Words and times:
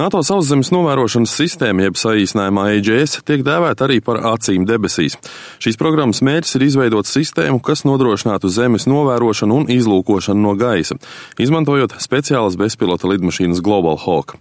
NATO 0.00 0.22
sauszemes 0.24 0.70
novērošanas 0.72 1.32
sistēma, 1.36 1.82
jeb 1.84 1.98
saīsinājumā 2.00 2.62
AGS, 2.78 3.18
tiek 3.28 3.42
dēvēta 3.44 3.84
arī 3.84 3.98
par 4.00 4.22
acīm 4.30 4.62
debesīs. 4.64 5.18
Šīs 5.60 5.76
programmas 5.76 6.22
mērķis 6.24 6.56
ir 6.56 6.62
izveidot 6.64 7.04
sistēmu, 7.04 7.58
kas 7.60 7.82
nodrošinātu 7.84 8.48
zemes 8.48 8.86
novērošanu 8.88 9.58
un 9.60 9.66
izlūkošanu 9.68 10.40
no 10.40 10.54
gaisa, 10.56 10.96
izmantojot 11.36 11.98
speciālas 12.00 12.56
bezpilota 12.56 13.10
lidmašīnas 13.10 13.60
Global 13.66 14.00
Hawk. 14.00 14.38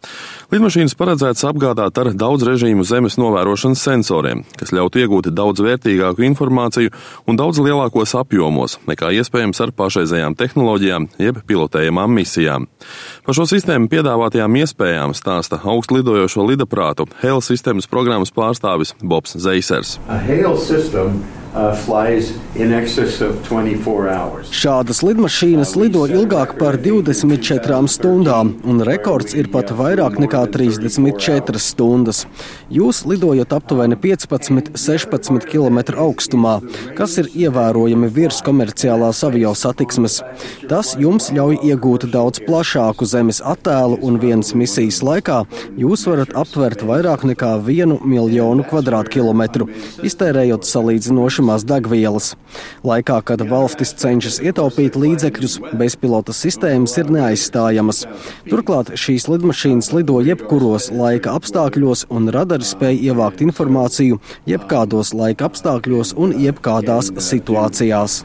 Lidmašīnas 0.53 0.95
paredzētas 0.95 1.43
apgādāt 1.51 1.99
ar 1.99 2.13
daudz 2.15 2.47
režīmu 2.47 2.87
zemes 2.87 3.19
novērošanas 3.19 3.83
sensoriem, 3.83 4.45
kas 4.55 4.71
ļautu 4.71 5.03
iegūt 5.03 5.27
daudz 5.35 5.59
vērtīgāku 5.65 6.23
informāciju 6.29 6.95
un 7.27 7.41
daudz 7.41 7.59
lielākos 7.59 8.15
apjomos 8.21 8.77
nekā 8.87 9.11
iespējams 9.19 9.59
ar 9.67 9.75
pašreizējām 9.75 10.39
tehnoloģijām 10.39 11.11
jeb 11.19 11.43
pilotējamām 11.51 12.15
misijām. 12.15 12.71
Par 13.27 13.35
šo 13.35 13.43
sistēmu 13.51 13.91
piedāvātajām 13.91 14.55
iespējām 14.63 15.11
stāsta 15.19 15.48
stāsta 15.49 15.65
augstu 15.69 15.97
lidojošo 15.97 16.45
lidaprātu 16.45 17.07
Hela 17.23 17.41
sistēmas 17.41 17.87
programmas 17.89 18.31
pārstāvis 18.31 18.93
Bobs 19.01 19.33
Zeisers. 19.33 19.97
Uh, 21.59 21.75
Šādas 24.59 24.99
lidmašīnas 25.05 25.73
lido 25.77 26.05
ilgāk 26.07 26.53
par 26.59 26.77
24 26.79 27.79
stundām, 27.91 28.53
un 28.63 28.79
rekords 28.87 29.35
ir 29.35 29.49
pat 29.51 29.73
vairāk 29.75 30.15
nekā 30.23 30.41
34 30.53 31.61
stundas. 31.61 32.23
Jūs 32.71 33.01
lidojat 33.07 33.53
aptuveni 33.55 33.97
15-16 33.99 35.45
km 35.51 35.79
augstumā, 35.99 36.55
kas 36.97 37.17
ir 37.21 37.29
ievērojami 37.45 38.09
virs 38.17 38.39
komerciālās 38.45 39.21
avio 39.27 39.51
satiksmes. 39.51 40.21
Tas 40.71 40.95
jums 40.99 41.29
ļauj 41.35 41.59
iegūt 41.69 42.07
daudz 42.13 42.39
plašāku 42.47 43.07
zemes 43.07 43.43
attēlu, 43.43 43.99
un 44.01 44.19
vienas 44.23 44.55
misijas 44.55 45.03
laikā 45.03 45.43
jūs 45.79 46.07
varat 46.07 46.33
aptvert 46.39 46.87
vairāk 46.87 47.27
nekā 47.29 47.53
vienu 47.67 47.99
miljonu 48.03 48.63
kvadrātkilometru, 48.71 49.69
iztērējot 50.07 50.67
salīdzinoši 50.67 51.48
drošamās 51.49 51.65
degvielas. 51.65 52.35
Laikā, 52.83 53.21
kad 53.23 53.41
valstis 53.41 53.93
cenšas 53.93 54.39
ietaupīt 54.41 54.95
līdzekļus, 54.95 55.59
bezpilota 55.73 56.33
sistēmas 56.33 56.97
ir 56.97 57.09
neaizstājamas. 57.09 58.05
Turklāt 58.49 58.93
šīs 58.95 59.27
lidmašīnas 59.29 59.91
lido 59.93 60.21
jebkuros 60.21 60.91
laika 60.91 61.35
apstākļos 61.37 62.07
un 62.09 62.29
radari 62.29 62.63
spēj 62.63 62.99
ievākt 63.09 63.41
informāciju 63.41 64.19
jebkādos 64.45 65.13
laika 65.13 65.49
apstākļos 65.49 66.15
un 66.17 66.33
jebkādās 66.37 67.11
situācijās. 67.17 68.23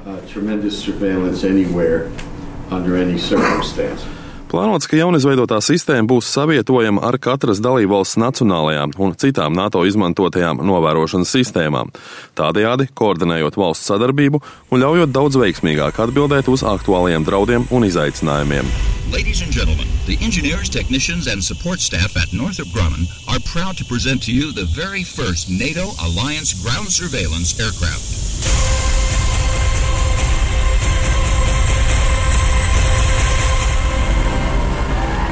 Under 2.71 2.97
any 2.97 3.19
circumstance. 3.19 4.24
Plānots, 4.55 4.87
ka 4.87 4.95
jaunizveidotā 4.95 5.57
sistēma 5.67 6.07
būs 6.13 6.29
savietojama 6.31 7.01
ar 7.03 7.17
katras 7.19 7.59
dalībvalsts 7.65 8.21
nacionālajām 8.23 8.93
un 9.03 9.17
citām 9.19 9.57
NATO 9.59 9.81
izmantotajām 9.83 10.61
novērošanas 10.63 11.33
sistēmām, 11.35 11.91
tādējādi 12.39 12.87
koordinējot 12.95 13.59
valsts 13.59 13.91
sadarbību 13.91 14.39
un 14.71 14.85
ļaujot 14.85 15.11
daudz 15.11 15.41
veiksmīgāk 15.43 15.99
atbildēt 16.07 16.53
uz 16.55 16.63
aktuālajiem 16.71 17.27
draudiem 17.27 17.67
un 17.75 17.89
izaicinājumiem. 17.91 18.71
Ladies 19.11 19.43
and 19.43 19.51
gentlemen, 19.51 19.91
the 20.07 20.23
engineers, 20.23 20.71
technicians, 20.71 21.27
and 21.27 21.43
support 21.43 21.83
staff 21.83 22.15
at 22.15 22.31
Northrop 22.31 22.71
Grumman 22.71 23.11
are 23.27 23.43
proud 23.51 23.75
to 23.83 23.85
present 23.91 24.23
to 24.23 24.31
you 24.31 24.53
the 24.55 24.71
very 24.71 25.03
first 25.03 25.51
NATO 25.51 25.91
Alliance 25.99 26.55
ground 26.63 26.95
surveillance 26.95 27.59
aircraft. 27.59 28.14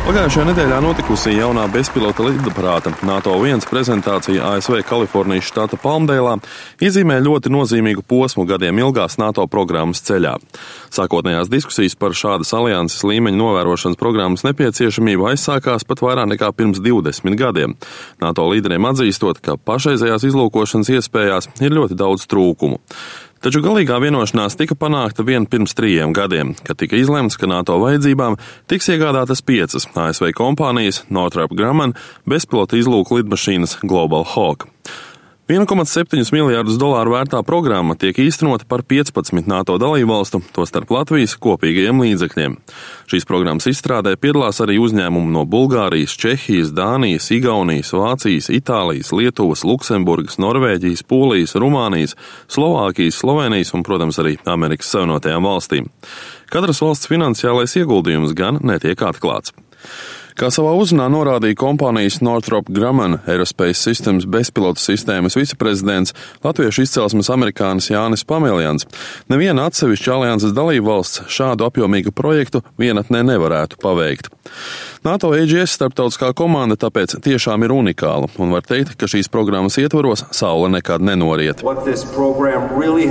Pagājušajā 0.03 0.45
nedēļā 0.49 0.79
notikusi 0.83 1.31
jaunā 1.37 1.69
bezpilota 1.71 2.25
lidaprāta 2.27 2.91
NATO 3.07 3.37
1 3.39 3.63
prezentācija 3.71 4.49
ASV 4.57 4.81
Kalifornijas 4.89 5.47
štata 5.47 5.79
Palmdēlā 5.79 6.33
iezīmē 6.83 7.21
ļoti 7.23 7.53
nozīmīgu 7.55 8.03
posmu 8.11 8.43
gadiem 8.51 8.83
ilgās 8.83 9.15
NATO 9.23 9.47
programmas 9.47 10.03
ceļā. 10.03 10.35
Sākotnējās 10.91 11.53
diskusijas 11.55 11.95
par 11.95 12.19
šādas 12.19 12.51
alianses 12.59 13.07
līmeņa 13.07 13.39
novērošanas 13.45 14.03
programmas 14.03 14.43
nepieciešamību 14.49 15.31
aizsākās 15.31 15.87
pat 15.87 16.03
vairāk 16.03 16.33
nekā 16.35 16.51
pirms 16.51 16.83
20 16.83 17.39
gadiem. 17.39 17.79
NATO 18.19 18.51
līderiem 18.51 18.91
atzīstot, 18.91 19.39
ka 19.39 19.55
pašreizējās 19.55 20.27
izlūkošanas 20.33 20.97
iespējās 20.99 21.53
ir 21.63 21.79
ļoti 21.79 22.03
daudz 22.03 22.27
trūkumu. 22.27 22.83
Taču 23.43 23.59
galīgā 23.59 23.97
vienošanās 23.99 24.55
tika 24.55 24.77
panākta 24.79 25.25
vien 25.27 25.49
pirms 25.51 25.75
trījiem 25.75 26.13
gadiem, 26.15 26.53
kad 26.63 26.79
tika 26.79 26.95
izlemts, 26.95 27.35
ka 27.35 27.49
NATO 27.51 27.75
vajadzībām 27.83 28.37
tiks 28.71 28.87
iegādātas 28.95 29.43
piecas 29.43 29.89
ASV 29.99 30.29
kompānijas 30.39 31.01
Northrop 31.11 31.51
Grumman 31.59 31.97
bezpilota 32.23 32.79
izlūku 32.79 33.19
lidmašīnas 33.19 33.81
Global 33.83 34.23
Hawk. 34.37 34.69
1,7 35.53 36.31
miljārdus 36.33 36.79
dolāru 36.81 37.13
vērtā 37.13 37.43
programma 37.45 37.93
tiek 37.99 38.17
īstenota 38.23 38.65
par 38.65 38.81
15 38.89 39.45
NATO 39.51 39.75
dalībvalstu, 39.77 40.41
tostarp 40.57 40.95
Latvijas 40.95 41.35
kopīgajiem 41.37 41.99
līdzekļiem. 42.01 42.55
Šīs 43.11 43.29
programmas 43.29 43.69
izstrādē 43.69 44.15
piedalās 44.17 44.63
arī 44.65 44.79
uzņēmumi 44.81 45.35
no 45.35 45.43
Bulgārijas, 45.45 46.15
Čehijas, 46.17 46.73
Dānijas, 46.73 47.29
Igaunijas, 47.37 47.93
Vācijas, 47.93 48.49
Itālijas, 48.49 49.13
Lietuvas, 49.13 49.67
Luksemburgas, 49.69 50.39
Norvēģijas, 50.41 51.05
Polijas, 51.05 51.53
Rumānijas, 51.61 52.17
Slovākijas, 52.49 53.21
Slovenijas 53.21 53.75
un, 53.77 53.85
protams, 53.85 54.23
arī 54.23 54.39
Amerikas 54.49 54.95
Savienotajām 54.95 55.51
valstīm. 55.51 55.93
Katras 56.53 56.81
valsts 56.81 57.13
finansiālais 57.13 57.77
ieguldījums 57.83 58.33
gan 58.39 58.63
netiek 58.65 59.05
atklāts. 59.05 59.53
Kā 60.39 60.49
savā 60.53 60.73
uzrunā 60.81 61.09
norādīja 61.13 61.59
kompānijas 61.61 62.21
Northrop 62.25 62.71
Grumman 62.73 63.19
Aerospace 63.29 63.77
Systems 63.77 64.25
bezpilota 64.25 64.81
sistēmas 64.81 65.37
viceprezidents 65.37 66.15
Latviešu 66.45 66.87
izcelsmes 66.87 67.29
amerikānis 67.33 67.91
Jānis 67.93 68.25
Pamēljans, 68.29 68.89
neviena 69.33 69.69
atsevišķa 69.69 70.15
alianses 70.17 70.55
dalība 70.57 70.89
valsts 70.89 71.27
šādu 71.33 71.69
apjomīgu 71.69 72.15
projektu 72.17 72.63
vienatnē 72.81 73.23
nevarētu 73.29 73.81
paveikt. 73.83 74.33
NATO 75.05 75.33
AGS 75.37 75.77
starptautiskā 75.77 76.31
komanda 76.39 76.79
tāpēc 76.81 77.19
tiešām 77.25 77.67
ir 77.67 77.75
unikāla 77.75 78.31
un 78.41 78.55
var 78.55 78.65
teikt, 78.65 78.97
ka 78.97 79.11
šīs 79.11 79.29
programmas 79.33 79.77
ietvaros 79.83 80.25
saule 80.33 80.71
nekad 80.73 81.05
nenoriet. 81.05 81.63
Really 82.73 83.07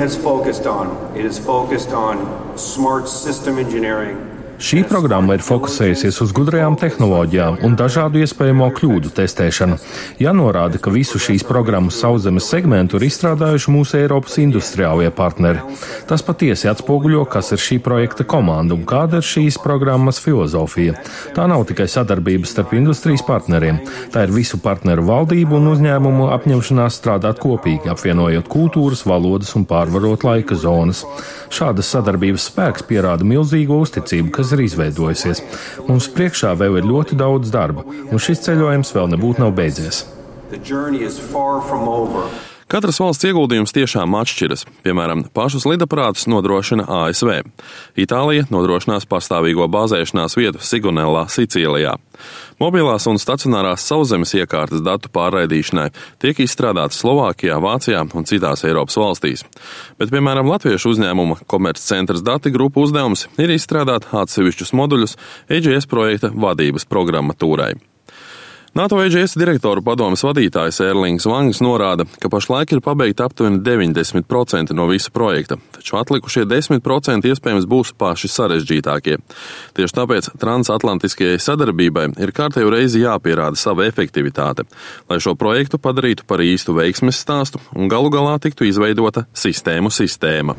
on 1.93 2.57
smart 2.57 3.07
system 3.07 3.57
engineering 3.59 4.30
Šī 4.61 4.83
programma 4.85 5.33
ir 5.33 5.41
fokusējusies 5.41 6.19
uz 6.21 6.31
gudrajām 6.37 6.75
tehnoloģijām 6.77 7.55
un 7.65 7.73
dažādu 7.79 8.19
iespējamo 8.21 8.67
kļūdu 8.77 9.09
testēšanu. 9.17 9.79
Jānorāda, 10.21 10.77
ka 10.77 10.93
visu 10.93 11.17
šīs 11.17 11.41
programmas 11.49 11.97
sauszemes 12.03 12.45
segmentu 12.45 12.99
ir 12.99 13.07
izstrādājuši 13.07 13.73
mūsu 13.73 13.97
Eiropas 13.97 14.37
industriālie 14.43 15.09
partneri. 15.17 15.63
Tas 16.05 16.21
patiesi 16.27 16.69
atspoguļo, 16.69 17.23
kas 17.33 17.49
ir 17.55 17.63
šī 17.63 17.79
projekta 17.81 18.21
komanda 18.21 18.77
un 18.77 18.83
kāda 18.85 19.23
ir 19.23 19.25
šīs 19.25 19.57
programmas 19.63 20.21
filozofija. 20.21 20.99
Tā 21.33 21.47
nav 21.49 21.65
tikai 21.71 21.89
sadarbība 21.89 22.45
starp 22.45 22.75
industrijas 22.77 23.25
partneriem, 23.25 23.81
tā 24.13 24.27
ir 24.27 24.35
visu 24.37 24.61
partneru 24.61 25.07
valdību 25.09 25.57
un 25.57 25.71
uzņēmumu 25.73 26.29
apņemšanās 26.37 27.01
strādāt 27.01 27.41
kopīgi, 27.41 27.89
apvienojot 27.95 28.53
kultūras, 28.53 29.07
valodas 29.09 29.57
un 29.57 29.65
pārvarot 29.65 30.21
laika 30.29 30.53
zonas. 30.53 31.01
Šādas 31.49 31.89
sadarbības 31.97 32.45
spēks 32.53 32.85
pierāda 32.85 33.25
milzīgu 33.25 33.81
uzticību, 33.81 34.29
kas 34.37 34.50
ir 34.55 34.65
izveidojusies. 34.67 35.43
Mums 35.87 36.09
priekšā 36.15 36.53
vēl 36.59 36.79
ir 36.81 36.89
ļoti 36.91 37.17
daudz 37.19 37.51
darba, 37.53 37.85
un 37.87 38.21
šis 38.21 38.43
ceļojums 38.47 38.93
vēl 38.95 39.11
nebūtu 39.15 39.45
nav 39.45 39.55
beidzies. 39.57 40.05
Katras 42.71 43.01
valsts 43.03 43.25
ieguldījums 43.27 43.73
tiešām 43.75 44.13
atšķiras. 44.15 44.61
Piemēram, 44.85 45.25
pašus 45.35 45.65
lidaprātus 45.67 46.23
nodrošina 46.31 46.85
ASV. 46.87 47.41
Itālija 47.99 48.45
nodrošinās 48.47 49.03
pastāvīgo 49.11 49.67
bāzēšanās 49.67 50.37
vietu 50.39 50.63
Sigonellā, 50.63 51.25
Sicīlijā. 51.27 51.97
Mobilās 52.63 53.09
un 53.11 53.19
stacionārās 53.19 53.83
sauszemes 53.91 54.31
iekārtas 54.39 54.85
datu 54.87 55.11
pārraidīšanai 55.11 55.89
tiek 56.23 56.39
izstrādātas 56.45 57.03
Slovākijā, 57.03 57.59
Vācijā 57.59 58.05
un 58.07 58.31
citās 58.31 58.63
Eiropas 58.63 58.95
valstīs. 59.03 59.43
Bet, 59.99 60.07
piemēram, 60.15 60.47
Latviešu 60.55 60.95
uzņēmuma 60.95 61.41
komerccentras 61.51 62.23
dati 62.23 62.55
grupu 62.55 62.87
uzdevums 62.87 63.27
ir 63.35 63.51
izstrādāt 63.51 64.13
atsevišķus 64.15 64.77
moduļus 64.79 65.19
EGS 65.51 65.91
projekta 65.91 66.31
vadības 66.31 66.87
programmatūrai. 66.87 67.73
NATO 68.73 69.01
EGS 69.03 69.33
direktoru 69.35 69.81
padomas 69.83 70.21
vadītājs 70.23 70.77
Erlings 70.85 71.25
Vangs 71.27 71.57
norāda, 71.59 72.05
ka 72.23 72.29
pašlaik 72.31 72.71
ir 72.71 72.79
pabeigta 72.79 73.25
aptuveni 73.27 73.59
90% 73.65 74.71
no 74.77 74.85
visa 74.87 75.11
projekta, 75.11 75.57
taču 75.75 75.97
atlikušie 75.99 76.45
10% 76.47 77.27
iespējams 77.27 77.67
būs 77.67 77.91
paši 77.99 78.31
sarežģītākie. 78.31 79.17
Tieši 79.75 79.97
tāpēc 79.97 80.29
transatlantiskajai 80.39 81.41
sadarbībai 81.43 82.05
ir 82.23 82.31
kārtējo 82.37 82.71
reizi 82.71 83.03
jāpierāda 83.03 83.59
sava 83.59 83.89
efektivitāte, 83.91 84.63
lai 85.11 85.19
šo 85.19 85.35
projektu 85.35 85.75
padarītu 85.75 86.23
par 86.23 86.39
īstu 86.39 86.77
veiksmes 86.79 87.19
stāstu 87.19 87.59
un 87.75 87.91
galu 87.91 88.07
galā 88.13 88.39
tiktu 88.39 88.71
izveidota 88.71 89.27
sistēmu 89.35 89.91
sistēma. 89.91 90.55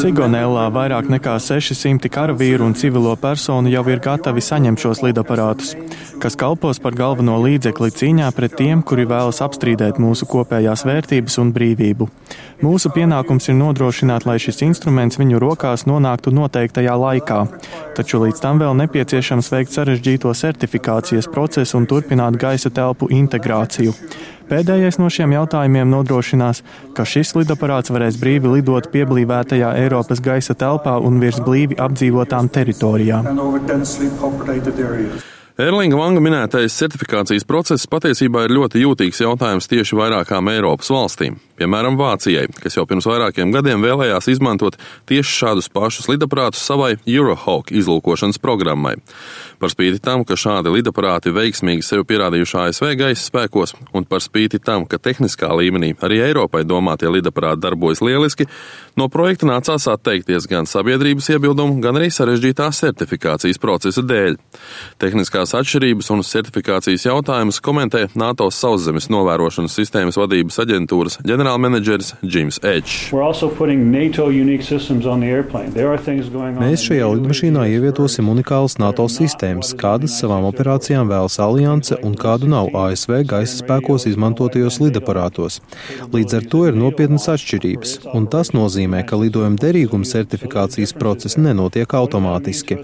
Sigonellā 0.00 0.64
vairāk 0.72 1.10
nekā 1.12 1.34
600 1.36 2.08
karavīru 2.12 2.64
un 2.64 2.72
civilo 2.78 3.12
personu 3.20 3.68
jau 3.72 3.84
ir 3.92 4.00
gatavi 4.04 4.40
saņemt 4.44 4.80
šos 4.80 5.02
lidaparātus, 5.04 5.74
kas 6.22 6.38
kalpos 6.40 6.80
par 6.80 6.96
galveno 6.96 7.36
līdzekli 7.44 7.92
cīņā 8.00 8.30
pret 8.36 8.56
tiem, 8.56 8.80
kuri 8.82 9.04
vēlas 9.10 9.42
apstrīdēt 9.44 10.00
mūsu 10.00 10.28
kopējās 10.30 10.86
vērtības 10.88 11.38
un 11.44 11.52
brīvību. 11.52 12.08
Mūsu 12.64 12.90
pienākums 12.94 13.48
ir 13.50 13.58
nodrošināt, 13.58 14.24
lai 14.28 14.36
šis 14.42 14.62
instruments 14.66 15.18
viņu 15.20 15.40
rokās 15.42 15.84
nonāktu 15.90 16.32
noteiktajā 16.34 16.94
laikā, 17.00 17.40
taču 17.98 18.22
līdz 18.22 18.40
tam 18.44 18.62
vēl 18.62 18.76
nepieciešams 18.84 19.50
veikt 19.52 19.74
sarežģīto 19.74 20.32
certifikācijas 20.38 21.28
procesu 21.34 21.80
un 21.80 21.88
turpināt 21.90 22.38
gaisa 22.40 22.70
telpu 22.70 23.10
integrāciju. 23.12 23.92
Pēdējais 24.48 24.98
no 25.00 25.08
šiem 25.08 25.32
jautājumiem 25.32 25.88
nodrošinās, 25.88 26.60
ka 26.96 27.06
šis 27.08 27.32
lidaparāts 27.38 27.92
varēs 27.94 28.18
brīvi 28.20 28.58
lidot 28.58 28.90
pieblīvētajā 28.92 29.70
Eiropas 29.80 30.20
gaisa 30.24 30.56
telpā 30.56 30.98
un 31.00 31.16
virs 31.22 31.40
blīvi 31.44 31.78
apdzīvotām 31.80 32.52
teritorijām. 32.52 33.30
Erlinga 35.54 35.94
Vanga 35.94 36.18
minētais 36.18 36.74
certifikācijas 36.74 37.44
process 37.46 37.86
patiesībā 37.86 38.40
ir 38.44 38.56
ļoti 38.56 38.80
jūtīgs 38.82 39.20
jautājums 39.22 39.70
tieši 39.70 39.94
vairākām 40.00 40.50
Eiropas 40.50 40.90
valstīm. 40.90 41.36
Piemēram, 41.54 41.94
Vācijai, 41.94 42.48
kas 42.58 42.74
jau 42.74 42.82
pirms 42.90 43.06
vairākiem 43.06 43.52
gadiem 43.54 43.84
vēlējās 43.84 44.26
izmantot 44.32 44.74
tieši 45.06 45.36
šādus 45.38 45.68
pašus 45.70 46.08
lidaprātus 46.10 46.64
savai 46.66 46.96
Eurohawk 47.06 47.70
izlūkošanas 47.70 48.40
programmai. 48.42 48.96
Par 49.62 49.70
spīti 49.70 50.00
tam, 50.02 50.24
ka 50.26 50.34
šādi 50.34 50.72
lidaprāti 50.74 51.30
veiksmīgi 51.30 51.86
sevi 51.86 52.02
pierādījuši 52.10 52.58
ASV 52.58 52.88
gaisa 52.98 53.22
spēkos, 53.22 53.76
un 53.94 54.02
par 54.02 54.24
spīti 54.24 54.58
tam, 54.58 54.82
ka 54.90 54.98
tehniskā 54.98 55.52
līmenī 55.54 55.92
arī 56.02 56.18
Eiropai 56.24 56.64
domātie 56.66 57.12
lidaprāti 57.14 57.62
darbojas 57.62 58.02
lieliski, 58.02 58.48
no 58.98 59.06
projekta 59.06 59.46
nācās 59.46 59.86
atteikties 59.94 60.50
gan 60.50 60.66
sabiedrības 60.66 61.30
iebildumu, 61.36 61.78
gan 61.86 62.00
arī 62.00 62.10
sarežģītā 62.10 62.66
certifikācijas 62.74 63.62
procesa 63.62 64.02
dēļ. 64.02 64.40
Tehniskās 64.98 65.54
atšķirības 65.60 66.10
un 66.16 66.26
certifikācijas 66.26 67.06
jautājumus 67.06 67.62
komentē 67.62 68.08
NATO 68.18 68.50
sauszemes 68.50 69.06
novērošanas 69.14 69.78
sistēmas 69.78 70.18
vadības 70.18 70.58
aģentūras 70.66 71.22
ģenerālais 71.22 71.43
ģenerālmenedžeris 71.44 72.14
Džims 72.24 72.58
Edžs. 72.64 73.10
Mēs 76.56 76.84
šajā 76.86 77.08
lidmašīnā 77.12 77.66
ievietosim 77.74 78.30
unikālas 78.32 78.78
NATO 78.80 79.04
sistēmas, 79.12 79.74
kādas 79.76 80.16
savām 80.20 80.46
operācijām 80.48 81.10
vēlas 81.12 81.36
alianse 81.44 81.98
un 82.06 82.16
kādu 82.16 82.48
nav 82.48 82.70
ASV 82.72 83.20
gaisa 83.28 83.60
spēkos 83.60 84.06
izmantotajos 84.08 84.80
lidaparātos. 84.80 85.60
Līdz 86.14 86.38
ar 86.38 86.48
to 86.48 86.62
ir 86.70 86.78
nopietnas 86.80 87.28
atšķirības, 87.34 87.96
un 88.16 88.28
tas 88.32 88.54
nozīmē, 88.56 89.04
ka 89.04 89.20
lidojuma 89.20 89.60
derīguma 89.60 90.08
certifikācijas 90.08 90.96
process 90.96 91.36
nenotiek 91.36 91.92
automātiski. 92.00 92.80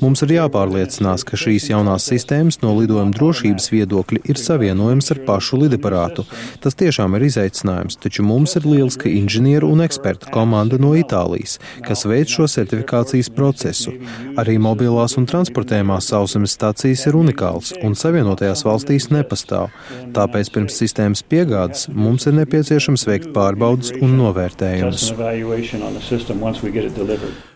Mums 0.00 0.22
ir 0.24 0.36
jāpārliecinās, 0.36 1.24
ka 1.26 1.36
šīs 1.38 1.68
jaunās 1.70 2.06
sistēmas 2.08 2.60
no 2.62 2.72
lidojuma 2.78 3.12
drošības 3.16 3.68
viedokļa 3.72 4.22
ir 4.30 4.40
savienojams 4.40 5.12
ar 5.14 5.20
pašu 5.26 5.60
lidaparātu. 5.64 6.24
Tas 6.62 6.76
tiešām 6.78 7.16
ir 7.18 7.26
izaicinājums, 7.28 7.98
taču 8.02 8.24
mums 8.26 8.56
ir 8.58 8.66
lieliska 8.68 9.10
inženieru 9.10 9.68
un 9.72 9.84
ekspertu 9.84 10.30
komanda 10.32 10.78
no 10.80 10.94
Itālijas, 10.98 11.58
kas 11.86 12.06
veic 12.08 12.32
šo 12.32 12.48
certifikācijas 12.50 13.30
procesu. 13.34 13.94
Arī 14.40 14.56
mobilās 14.62 15.18
un 15.20 15.28
transportējumās 15.30 16.08
sauszemes 16.12 16.56
stācijas 16.56 17.06
ir 17.10 17.18
unikāls 17.18 17.74
un 17.82 17.96
Savienotajās 17.98 18.64
valstīs 18.66 19.10
nepastāv. 19.12 19.70
Tāpēc 20.16 20.52
pirms 20.54 20.78
sistēmas 20.82 21.22
piegādes 21.26 21.88
mums 21.92 22.26
ir 22.28 22.38
nepieciešams 22.40 23.06
veikt 23.08 23.32
pārbaudas 23.36 23.92
un 24.00 24.16
novērtējumus. 24.20 25.12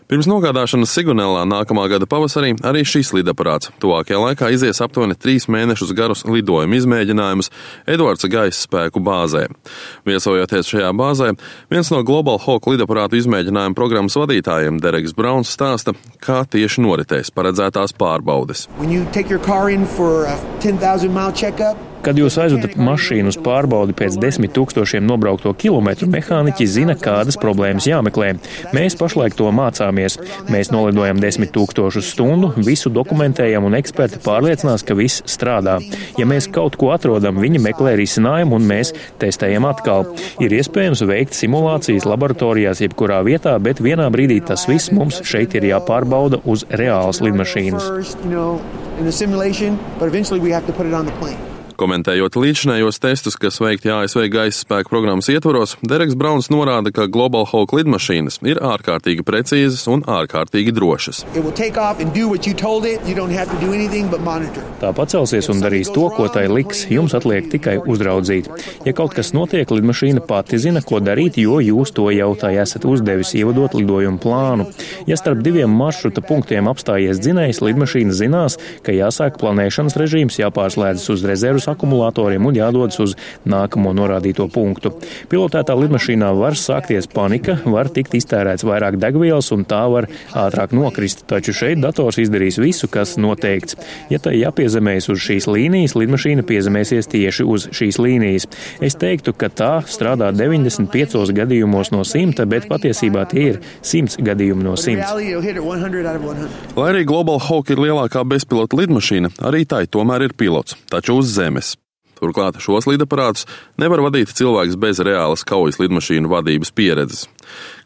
Pirms 0.07 0.23
nogādāšanas 0.31 0.93
Sigunelā 0.95 1.41
nākamā 1.43 1.83
gada 1.91 2.07
pavasarī 2.07 2.53
arī 2.63 2.85
šis 2.87 3.09
lidaparāts 3.11 3.73
tuvākajā 3.83 4.21
laikā 4.21 4.51
izies 4.55 4.79
aptuveni 4.79 5.17
trīs 5.19 5.49
mēnešus 5.51 5.89
garus 5.97 6.21
lidojuma 6.23 6.77
izmēģinājumus 6.77 7.51
Edvards 7.91 8.23
gaisa 8.31 8.55
spēku 8.55 9.01
bāzē. 9.03 9.49
Viesojoties 10.07 10.71
šajā 10.71 10.93
bāzē, 10.95 11.33
viens 11.67 11.91
no 11.91 11.99
Global 12.07 12.39
Hawk 12.39 12.69
lidaparātu 12.71 13.19
izmēģinājuma 13.19 13.75
programmas 13.75 14.15
vadītājiem, 14.15 14.79
Dereks 14.79 15.11
Brauns, 15.17 15.51
stāsta, 15.51 15.91
kā 16.23 16.39
tieši 16.47 16.87
noritēs 16.87 17.33
paredzētās 17.35 17.91
pārbaudes. 17.99 18.69
Kad 22.05 22.19
jūs 22.19 22.37
aizvedat 22.39 22.75
mašīnu 22.79 23.31
uz 23.33 23.37
pārbaudi 23.43 23.95
pēc 23.97 24.17
desmit 24.21 24.53
tūkstošiem 24.55 25.05
nobraukto 25.07 25.51
kilometru, 25.57 26.07
mehāniķi 26.11 26.67
zina, 26.69 26.95
kādas 26.99 27.39
problēmas 27.41 27.87
jāmeklē. 27.89 28.33
Mēs 28.75 28.95
pašlaik 28.99 29.35
to 29.37 29.49
mācāmies. 29.55 30.19
Mēs 30.53 30.71
nolidojam 30.73 31.19
desmit 31.21 31.51
tūkstošus 31.55 32.11
stundu, 32.13 32.53
visu 32.63 32.91
dokumentējam 32.93 33.65
un 33.67 33.77
eksperti 33.79 34.21
pārliecinās, 34.25 34.85
ka 34.87 34.97
viss 34.97 35.25
strādā. 35.27 35.77
Ja 36.19 36.27
mēs 36.29 36.49
kaut 36.53 36.77
ko 36.79 36.93
atrodam, 36.95 37.41
viņi 37.43 37.63
meklē 37.65 37.97
risinājumu 37.99 38.59
un 38.59 38.69
mēs 38.69 38.93
testējam 39.21 39.67
atkal. 39.69 40.07
Ir 40.43 40.55
iespējams 40.59 41.03
veikt 41.09 41.37
simulācijas 41.37 42.07
laboratorijās 42.07 42.83
jebkurā 42.85 43.19
vietā, 43.27 43.57
bet 43.59 43.81
vienā 43.83 44.07
brīdī 44.13 44.39
tas 44.45 44.67
viss 44.69 44.93
mums 44.95 45.21
šeit 45.27 45.57
ir 45.57 45.69
jāpārbauda 45.73 46.43
uz 46.45 46.65
reālas 46.69 47.21
lidmašīnas. 47.25 47.91
Komentējot 51.77 52.33
līdzinējos 52.41 52.97
testus, 52.97 53.35
kas 53.37 53.59
veikti 53.61 53.91
ASV 53.93 54.23
gaisa 54.33 54.63
spēku 54.63 54.89
programmas 54.89 55.27
ietvaros, 55.29 55.75
Dereks 55.85 56.15
Brauns 56.17 56.47
norāda, 56.49 56.89
ka 56.89 57.05
Global 57.05 57.45
Hawk 57.45 57.75
lidmašīnas 57.77 58.39
ir 58.49 58.57
ārkārtīgi 58.65 59.21
precīzas 59.27 59.83
un 59.93 60.01
ārkārtīgi 60.09 60.73
drošas. 60.73 61.19
Tā 64.81 64.89
pacelsies 64.97 65.51
un 65.53 65.61
darīs 65.61 65.91
to, 65.93 66.07
ko 66.15 66.25
tai 66.33 66.47
liks. 66.49 66.87
Jums 66.89 67.13
atliek 67.17 67.45
tikai 67.51 67.77
uzraudzīt. 67.85 68.49
Ja 68.87 68.95
kaut 68.97 69.13
kas 69.13 69.29
notiek, 69.37 69.69
lidmašīna 69.69 70.25
pati 70.25 70.57
zina, 70.57 70.81
ko 70.81 70.97
darīt, 70.97 71.37
jo 71.37 71.61
jūs 71.61 71.93
to 71.93 72.09
jau 72.15 72.31
tā 72.41 72.55
esat 72.57 72.89
uzdevis, 72.89 73.35
ievadot 73.37 73.77
lidojumu 73.77 74.17
plānu. 74.23 74.65
Ja 75.05 75.19
starp 75.21 75.45
diviem 75.45 75.77
maršruta 75.77 76.25
punktiem 76.25 76.73
apstājies 76.73 77.21
dzinējs, 77.21 77.61
lidmašīna 77.61 78.17
zinās, 78.17 78.57
ka 78.81 78.97
jāsāk 78.97 79.37
planēšanas 79.37 79.99
režīms, 80.01 80.41
jāpārslēdzas 80.41 81.09
uz 81.13 81.27
rezervas 81.67 81.77
akumulatoriem 81.77 82.45
un 82.45 82.55
jādodas 82.55 82.99
uz 82.99 83.15
nākamo 83.45 83.93
norādīto 83.93 84.47
punktu. 84.49 84.93
Pilotētā 85.29 85.75
lidmašīnā 85.75 86.31
var 86.37 86.55
sākties 86.55 87.07
panika, 87.07 87.57
var 87.65 87.89
tikt 87.89 88.15
iztērēts 88.15 88.63
vairāk 88.63 88.97
degvielas 88.97 89.51
un 89.51 89.65
tā 89.65 89.87
var 89.89 90.07
ātrāk 90.33 90.73
nokrist, 90.73 91.25
taču 91.27 91.53
šeit 91.53 91.81
dators 91.81 92.17
izdarīs 92.17 92.59
visu, 92.59 92.87
kas 92.87 93.17
noteikts. 93.17 93.77
Ja 94.09 94.19
tai 94.19 94.37
jāpiezemējas 94.39 95.09
uz 95.11 95.19
šīs 95.21 95.47
līnijas, 95.47 95.95
lidmašīna 95.95 96.45
piezemēsies 96.47 97.07
tieši 97.11 97.43
uz 97.43 97.67
šīs 97.71 97.99
līnijas. 97.99 98.47
Es 98.81 98.95
teiktu, 98.95 99.33
ka 99.33 99.49
tā 99.49 99.73
strādā 99.87 100.31
95 100.31 101.33
gadījumos 101.35 101.91
no 101.91 102.03
100, 102.07 102.45
bet 102.47 102.67
patiesībā 102.71 103.27
tie 103.29 103.47
ir 103.53 103.61
100 103.81 104.23
gadījumi 104.23 104.63
no 104.63 104.75
100. 104.77 104.97
Lai 106.77 106.89
arī 106.91 107.05
Global 107.07 107.41
Hawk 107.41 107.71
ir 107.73 107.81
lielākā 107.81 108.23
bezpilota 108.27 108.77
lidmašīna, 108.79 109.33
arī 109.47 109.65
tai 109.67 109.85
tomēr 109.91 110.27
ir 110.27 110.35
pilots, 110.37 110.77
taču 110.91 111.17
uz 111.21 111.31
zemes. 111.33 111.56
Turklāt 112.17 112.57
šos 112.61 112.87
lidaparātus 112.89 113.45
nevar 113.77 114.01
vadīt 114.07 114.33
cilvēks 114.33 114.77
bez 114.81 115.01
reālas 115.05 115.45
kaujas 115.47 115.77
lidmašīnu 115.81 116.31
vadības 116.31 116.73
pieredzes. 116.73 117.27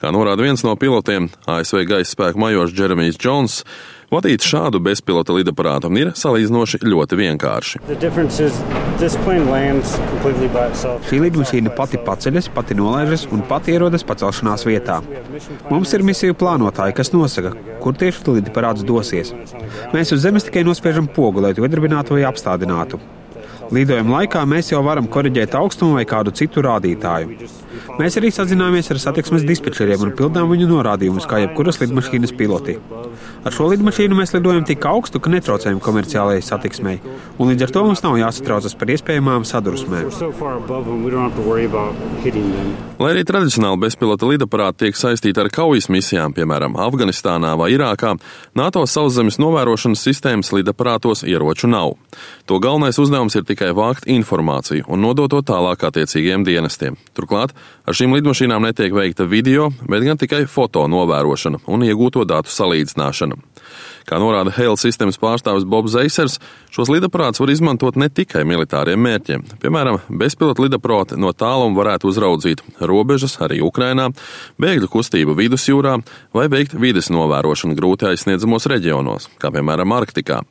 Kā 0.01 0.11
norāda 0.15 0.45
viens 0.45 0.63
no 0.63 0.75
pilotiem, 0.79 1.29
ASV 1.51 1.83
gaisa 1.89 2.15
spēku 2.15 2.39
majors 2.39 2.71
Jeremijs 2.77 3.19
Jones, 3.21 3.59
vadīt 4.11 4.43
šādu 4.47 4.79
bezpilota 4.83 5.35
lidaparātu 5.35 5.91
ir 5.99 6.13
salīdzinoši 6.15 6.79
ļoti 6.87 7.19
vienkārši. 7.19 7.83
Šī 11.11 11.21
lidmašīna 11.25 11.75
pati 11.75 11.99
paceļas, 12.07 12.51
pati 12.55 12.77
nolaižas 12.79 13.27
un 13.35 13.43
pati 13.51 13.75
ierodas 13.75 14.07
pacelšanās 14.07 14.67
vietā. 14.67 15.01
Mums 15.69 15.91
ir 15.91 16.07
misiju 16.07 16.39
plānotāji, 16.39 16.95
kas 16.97 17.11
nosaka, 17.11 17.55
kur 17.83 17.99
tieši 17.99 18.39
lidaparāts 18.39 18.87
dosies. 18.87 19.35
Mēs 19.95 20.15
uz 20.15 20.23
zemes 20.23 20.47
tikai 20.47 20.63
nospiežam 20.67 21.11
pogu, 21.11 21.43
lai 21.43 21.55
to 21.57 21.67
iedarbinātu 21.67 22.15
vai 22.15 22.29
apstādinātu. 22.29 23.01
Lidojuma 23.71 24.17
laikā 24.19 24.41
mēs 24.51 24.73
jau 24.73 24.81
varam 24.83 25.05
korrigēt 25.07 25.53
augstumu 25.55 25.95
vai 25.95 26.03
kādu 26.07 26.33
citu 26.35 26.63
rādītāju. 26.65 27.47
Mēs 27.99 28.17
arī 28.19 28.31
sazināmies 28.35 28.91
ar 28.91 28.99
satiksmes 28.99 29.45
dispečeriem 29.47 30.03
un 30.03 30.11
pildām 30.17 30.51
viņu 30.51 30.67
norādījumus, 30.73 31.27
kā 31.29 31.39
jebkuras 31.45 31.79
lidmašīnas 31.79 32.35
piloti. 32.35 32.75
Ar 33.41 33.55
šo 33.55 33.71
lidmašīnu 33.71 34.13
mēs 34.13 34.35
lidojam 34.35 34.65
tik 34.69 34.83
augstu, 34.85 35.17
ka 35.17 35.31
netraucējam 35.33 35.79
komerciālajai 35.81 36.43
satiksmei, 36.45 36.99
un 37.41 37.49
līdz 37.49 37.65
ar 37.65 37.71
to 37.73 37.81
mums 37.87 38.03
nav 38.05 38.19
jāsatraucas 38.19 38.75
par 38.77 38.91
iespējamām 38.93 39.47
sadusmēm. 39.49 40.11
Lai 43.01 43.09
arī 43.15 43.23
tradicionāli 43.25 43.81
bezpilota 43.81 44.29
lidaparāti 44.29 44.85
tiek 44.85 44.99
saistīti 44.99 45.41
ar 45.41 45.49
kaujas 45.53 45.89
misijām, 45.89 46.35
piemēram, 46.37 46.77
Afganistānā 46.85 47.55
vai 47.57 47.71
Irākā, 47.73 48.13
NATO 48.53 48.85
sauszemes 48.85 49.39
novērošanas 49.41 50.05
sistēmas 50.05 50.53
lidaparātos 50.53 51.25
ieroču 51.25 51.71
nav. 51.71 51.95
To 52.45 52.59
galvenais 52.61 52.99
uzdevums 53.01 53.39
ir 53.39 53.47
tikai 53.49 53.71
vākt 53.73 54.05
informāciju 54.05 54.85
un 54.85 55.01
nodot 55.01 55.31
to 55.31 55.41
tālāk 55.47 55.81
attiecīgiem 55.87 56.45
dienestiem. 56.45 56.97
Turklāt 57.17 57.55
ar 57.87 57.97
šīm 57.97 58.13
lidmašīnām 58.17 58.67
netiek 58.67 58.93
veikta 58.93 59.25
video, 59.25 59.71
bet 59.87 60.05
gan 60.05 60.19
tikai 60.21 60.43
foto 60.45 60.83
novērošana 60.91 61.63
un 61.71 61.87
iegūto 61.87 62.27
datu 62.27 62.51
salīdzināšana. 62.53 63.30
Kā 64.07 64.17
norāda 64.19 64.51
Hale 64.55 64.77
sistēmas 64.79 65.19
pārstāvis 65.21 65.65
Bobs 65.69 65.93
Zeisers, 65.93 66.39
šos 66.73 66.89
lidaparātus 66.91 67.41
var 67.41 67.51
izmantot 67.53 67.97
ne 67.99 68.09
tikai 68.09 68.41
militāriem 68.47 68.99
mērķiem. 69.01 69.45
Piemēram, 69.61 69.99
bezpilota 70.21 70.65
lidaproti 70.65 71.19
no 71.21 71.31
tāluma 71.37 71.77
varētu 71.77 72.09
uzraudzīt 72.09 72.63
robežas 72.79 73.37
arī 73.43 73.61
Ukrainā, 73.63 74.09
bēgļu 74.61 74.89
kustību 74.91 75.37
vidusjūrā 75.37 75.97
vai 76.35 76.47
veikt 76.51 76.75
vides 76.81 77.11
novērošanu 77.13 77.77
grūti 77.77 78.09
aizsniedzamos 78.09 78.67
reģionos, 78.71 79.29
kā 79.41 79.53
piemēram 79.53 79.95
Arktikā. 79.95 80.41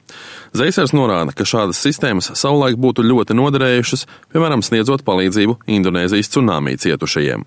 Zeisers 0.56 0.94
norāda, 0.96 1.34
ka 1.34 1.46
šādas 1.46 1.82
sistēmas 1.82 2.32
savulaik 2.38 2.78
būtu 2.80 3.04
ļoti 3.06 3.36
noderējušas, 3.38 4.06
piemēram, 4.32 4.64
sniedzot 4.66 5.04
palīdzību 5.06 5.60
Indonēzijas 5.78 6.32
tsunami 6.32 6.78
cietušajiem. 6.80 7.46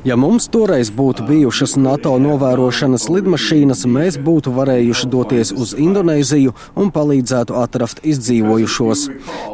Ja 0.00 0.16
mums 0.16 0.46
toreiz 0.48 0.88
būtu 0.96 1.26
bijušas 1.28 1.74
NATO 1.76 2.14
novērošanas 2.24 3.02
lidmašīnas, 3.12 3.82
mēs 3.84 4.14
būtu 4.24 4.48
varējuši 4.56 5.08
doties 5.12 5.50
uz 5.52 5.74
Indonēziju 5.76 6.54
un 6.80 6.88
palīdzētu 6.94 7.58
atrast 7.60 8.00
izdzīvojušos. 8.08 9.02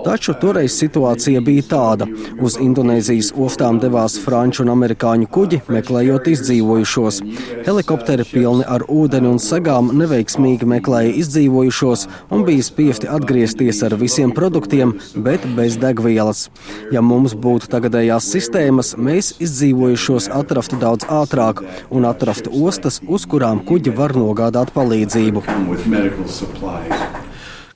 Taču 0.05 0.37
toreiz 0.39 0.77
situācija 0.79 1.43
bija 1.43 1.65
tāda. 1.73 2.07
Uz 2.39 2.61
Indonēzijas 2.63 3.33
ostām 3.35 3.81
devās 3.83 4.21
franču 4.23 4.63
un 4.63 4.71
amerikāņu 4.77 5.27
kuģi, 5.35 5.61
meklējot 5.67 6.31
izdzīvojušos. 6.37 7.19
Helikopteri 7.67 8.29
pilni 8.31 8.69
ar 8.71 8.87
ūdeni 8.87 9.33
un 9.33 9.43
segām 9.43 9.91
neveiksmīgi 9.99 10.71
meklēja 10.77 11.17
izdzīvojušos 11.25 12.07
un 12.31 12.47
bija 12.47 12.69
spiesti 12.71 13.11
atgriezties 13.11 13.83
ar 13.83 13.99
visiem 13.99 14.31
produktiem, 14.31 14.95
bet 15.27 15.43
bez 15.59 15.75
degvielas. 15.83 16.47
Ja 16.95 17.03
mums 17.03 17.35
būtu 17.35 17.67
tagadējās 17.75 18.31
sistēmas, 18.31 18.95
mēs 18.95 19.35
izdzīvojušos 19.43 20.31
atrastu 20.39 20.79
daudz 20.81 21.09
ātrāk 21.11 21.63
un 21.91 22.09
atrastu 22.09 22.53
ostas, 22.67 23.01
uz 23.07 23.27
kurām 23.31 23.63
kuģi 23.67 23.95
var 23.97 24.17
nogādāt 24.17 24.73
palīdzību. 24.77 25.45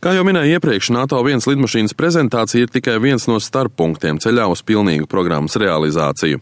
Kā 0.00 0.14
jau 0.16 0.23
minēju 0.25 0.54
iepriekš, 0.57 0.88
NATO 0.97 1.19
viens 1.21 1.45
lidmašīnas 1.45 1.92
prezentācija 1.92 2.64
ir 2.64 2.71
tikai 2.73 2.95
viens 3.04 3.26
no 3.28 3.35
starppunktiem 3.37 4.16
ceļā 4.25 4.47
uz 4.49 4.62
pilnīgu 4.64 5.04
programmas 5.12 5.59
realizāciju. 5.61 6.38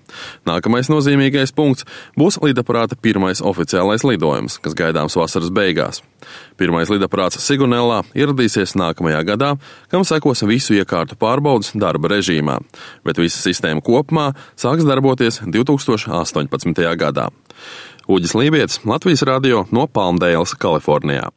Nākamais 0.46 0.86
nozīmīgais 0.92 1.50
punkts 1.56 1.82
būs 2.14 2.38
lidaparāta 2.38 2.94
pirmais 2.94 3.42
oficiālais 3.42 4.04
lidojums, 4.06 4.60
kas 4.62 4.76
gaidāms 4.78 5.18
vasaras 5.18 5.50
beigās. 5.50 6.04
Pirmais 6.54 6.86
lidaparāts 6.92 7.42
Sigunellā 7.42 8.04
ieradīsies 8.14 8.76
nākamajā 8.78 9.24
gadā, 9.32 9.50
kam 9.90 10.06
sekos 10.06 10.44
visu 10.46 10.78
iekārtu 10.78 11.18
pārbaudas 11.18 11.74
darba 11.74 12.12
režīmā, 12.14 12.60
bet 13.02 13.18
visa 13.18 13.42
sistēma 13.42 13.82
kopumā 13.82 14.28
sāks 14.54 14.86
darboties 14.86 15.42
2018. 15.42 16.86
gadā. 17.02 17.26
Uģis 18.06 18.38
Lībijams, 18.38 18.80
Latvijas 18.86 19.26
radio 19.26 19.66
no 19.74 19.90
Palmdēlas, 19.90 20.54
Kalifornijā. 20.54 21.32